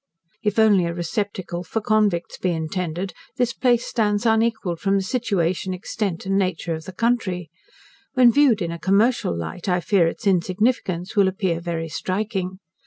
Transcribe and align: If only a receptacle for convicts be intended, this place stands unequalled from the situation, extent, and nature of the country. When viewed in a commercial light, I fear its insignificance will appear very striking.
If 0.41 0.57
only 0.57 0.85
a 0.87 0.95
receptacle 0.95 1.63
for 1.63 1.79
convicts 1.79 2.39
be 2.39 2.49
intended, 2.49 3.13
this 3.37 3.53
place 3.53 3.85
stands 3.85 4.25
unequalled 4.25 4.79
from 4.79 4.95
the 4.95 5.03
situation, 5.03 5.75
extent, 5.75 6.25
and 6.25 6.39
nature 6.39 6.73
of 6.73 6.85
the 6.85 6.91
country. 6.91 7.51
When 8.15 8.31
viewed 8.31 8.63
in 8.63 8.71
a 8.71 8.79
commercial 8.79 9.37
light, 9.37 9.69
I 9.69 9.79
fear 9.79 10.07
its 10.07 10.25
insignificance 10.25 11.15
will 11.15 11.27
appear 11.27 11.59
very 11.61 11.87
striking. 11.87 12.57